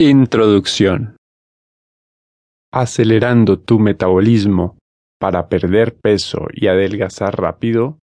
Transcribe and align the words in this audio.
Introducción. 0.00 1.16
Acelerando 2.72 3.58
tu 3.58 3.80
metabolismo 3.80 4.78
para 5.18 5.48
perder 5.48 5.96
peso 5.96 6.46
y 6.52 6.68
adelgazar 6.68 7.36
rápido, 7.36 7.98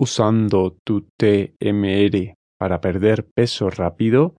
usando 0.00 0.76
tu 0.84 1.06
TMR 1.16 2.34
para 2.58 2.80
perder 2.80 3.28
peso 3.36 3.70
rápido, 3.70 4.34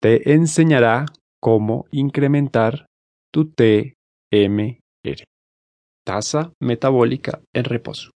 te 0.00 0.34
enseñará 0.34 1.06
cómo 1.42 1.86
incrementar 1.90 2.86
tu 3.32 3.50
TMR, 3.50 4.76
tasa 6.06 6.52
metabólica 6.62 7.40
en 7.52 7.64
reposo, 7.64 8.12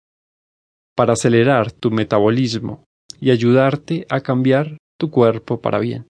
para 0.96 1.12
acelerar 1.12 1.70
tu 1.70 1.92
metabolismo 1.92 2.86
y 3.20 3.30
ayudarte 3.30 4.04
a 4.10 4.20
cambiar 4.20 4.78
tu 4.98 5.12
cuerpo 5.12 5.60
para 5.60 5.78
bien. 5.78 6.08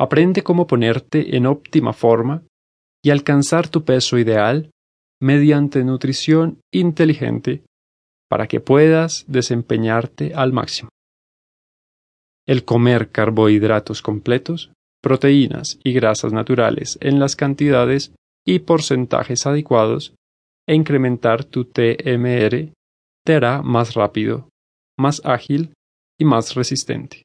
Aprende 0.00 0.42
cómo 0.42 0.66
ponerte 0.66 1.36
en 1.36 1.44
óptima 1.44 1.92
forma 1.92 2.42
y 3.04 3.10
alcanzar 3.10 3.68
tu 3.68 3.84
peso 3.84 4.16
ideal 4.16 4.70
mediante 5.20 5.84
nutrición 5.84 6.58
inteligente 6.72 7.64
para 8.30 8.46
que 8.46 8.60
puedas 8.60 9.26
desempeñarte 9.28 10.32
al 10.34 10.54
máximo. 10.54 10.88
El 12.46 12.64
comer 12.64 13.10
carbohidratos 13.10 14.00
completos, 14.00 14.72
proteínas 15.02 15.78
y 15.84 15.92
grasas 15.92 16.32
naturales 16.32 16.96
en 17.02 17.20
las 17.20 17.36
cantidades 17.36 18.14
y 18.46 18.60
porcentajes 18.60 19.46
adecuados 19.46 20.14
e 20.66 20.74
incrementar 20.74 21.44
tu 21.44 21.66
TMR 21.66 22.72
te 23.26 23.34
hará 23.34 23.60
más 23.60 23.92
rápido, 23.92 24.48
más 24.98 25.20
ágil 25.26 25.74
y 26.18 26.24
más 26.24 26.54
resistente. 26.54 27.24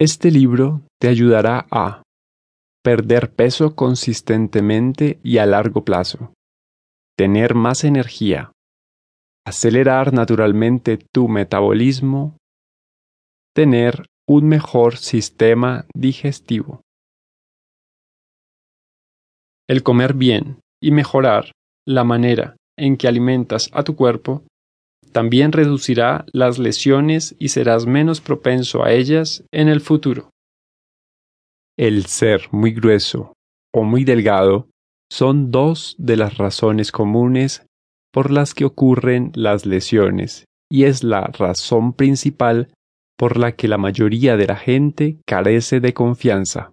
Este 0.00 0.30
libro 0.30 0.82
te 1.00 1.08
ayudará 1.08 1.66
a 1.72 2.04
perder 2.84 3.34
peso 3.34 3.74
consistentemente 3.74 5.18
y 5.24 5.38
a 5.38 5.46
largo 5.46 5.84
plazo, 5.84 6.32
tener 7.16 7.56
más 7.56 7.82
energía, 7.82 8.52
acelerar 9.44 10.12
naturalmente 10.12 10.98
tu 11.12 11.26
metabolismo, 11.26 12.36
tener 13.56 14.06
un 14.28 14.46
mejor 14.46 14.98
sistema 14.98 15.86
digestivo. 15.92 16.82
El 19.68 19.82
comer 19.82 20.14
bien 20.14 20.60
y 20.80 20.92
mejorar 20.92 21.50
la 21.84 22.04
manera 22.04 22.54
en 22.78 22.96
que 22.96 23.08
alimentas 23.08 23.68
a 23.72 23.82
tu 23.82 23.96
cuerpo 23.96 24.44
también 25.12 25.52
reducirá 25.52 26.24
las 26.32 26.58
lesiones 26.58 27.34
y 27.38 27.48
serás 27.48 27.86
menos 27.86 28.20
propenso 28.20 28.84
a 28.84 28.92
ellas 28.92 29.44
en 29.52 29.68
el 29.68 29.80
futuro. 29.80 30.30
El 31.78 32.06
ser 32.06 32.48
muy 32.50 32.72
grueso 32.72 33.32
o 33.74 33.84
muy 33.84 34.04
delgado 34.04 34.68
son 35.10 35.50
dos 35.50 35.94
de 35.98 36.16
las 36.16 36.36
razones 36.36 36.92
comunes 36.92 37.64
por 38.12 38.30
las 38.30 38.54
que 38.54 38.64
ocurren 38.64 39.32
las 39.34 39.64
lesiones 39.64 40.44
y 40.70 40.84
es 40.84 41.02
la 41.02 41.22
razón 41.22 41.92
principal 41.92 42.68
por 43.18 43.36
la 43.36 43.52
que 43.52 43.68
la 43.68 43.78
mayoría 43.78 44.36
de 44.36 44.46
la 44.46 44.56
gente 44.56 45.18
carece 45.26 45.80
de 45.80 45.94
confianza. 45.94 46.70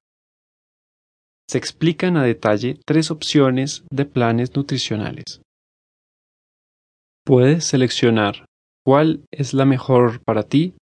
Se 1.49 1.57
explican 1.57 2.17
a 2.17 2.23
detalle 2.23 2.79
tres 2.85 3.11
opciones 3.11 3.83
de 3.91 4.05
planes 4.05 4.55
nutricionales. 4.55 5.41
Puedes 7.25 7.65
seleccionar 7.65 8.45
cuál 8.85 9.25
es 9.31 9.55
la 9.55 9.65
mejor 9.65 10.23
para 10.23 10.43
ti 10.43 10.75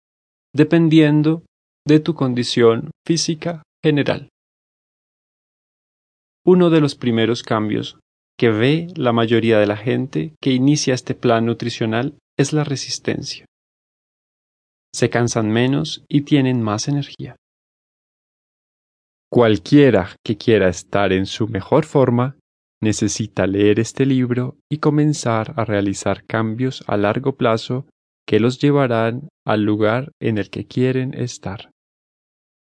dependiendo 0.55 1.43
de 1.87 1.99
tu 1.99 2.15
condición 2.15 2.89
física 3.05 3.61
general. 3.83 4.27
Uno 6.43 6.71
de 6.71 6.81
los 6.81 6.95
primeros 6.95 7.43
cambios 7.43 7.99
que 8.39 8.49
ve 8.49 8.87
la 8.95 9.13
mayoría 9.13 9.59
de 9.59 9.67
la 9.67 9.77
gente 9.77 10.33
que 10.41 10.51
inicia 10.51 10.95
este 10.95 11.13
plan 11.13 11.45
nutricional 11.45 12.17
es 12.39 12.53
la 12.53 12.63
resistencia. 12.63 13.45
Se 14.95 15.11
cansan 15.11 15.51
menos 15.51 16.03
y 16.09 16.21
tienen 16.21 16.63
más 16.63 16.87
energía. 16.87 17.35
Cualquiera 19.31 20.15
que 20.25 20.37
quiera 20.37 20.69
estar 20.69 21.13
en 21.13 21.27
su 21.27 21.47
mejor 21.47 21.85
forma 21.85 22.35
necesita 22.81 23.45
leer 23.47 23.79
este 23.79 24.05
libro 24.05 24.57
y 24.69 24.79
comenzar 24.79 25.53
a 25.57 25.65
realizar 25.65 26.25
cambios 26.25 26.83
a 26.87 26.97
largo 26.97 27.35
plazo 27.35 27.85
que 28.27 28.39
los 28.39 28.59
llevarán 28.59 29.29
al 29.45 29.63
lugar 29.63 30.11
en 30.19 30.37
el 30.37 30.49
que 30.49 30.65
quieren 30.65 31.13
estar. 31.13 31.71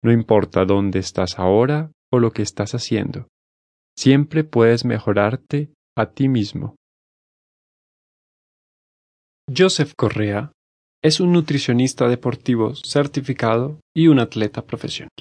No 0.03 0.11
importa 0.11 0.65
dónde 0.65 0.99
estás 0.99 1.39
ahora 1.39 1.91
o 2.11 2.19
lo 2.19 2.31
que 2.31 2.41
estás 2.41 2.73
haciendo, 2.73 3.27
siempre 3.97 4.43
puedes 4.43 4.85
mejorarte 4.85 5.71
a 5.97 6.11
ti 6.11 6.27
mismo. 6.29 6.75
Joseph 9.55 9.93
Correa 9.97 10.51
es 11.03 11.19
un 11.19 11.31
nutricionista 11.31 12.07
deportivo 12.07 12.75
certificado 12.75 13.79
y 13.95 14.07
un 14.07 14.19
atleta 14.19 14.65
profesional. 14.65 15.09